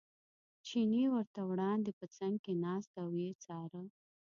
چیني 0.67 1.03
ورته 1.13 1.39
وړاندې 1.51 1.91
په 1.99 2.05
څنګ 2.17 2.35
کې 2.43 2.53
ناست 2.65 2.93
او 3.03 3.09
یې 3.21 3.31
څاره. 3.43 3.81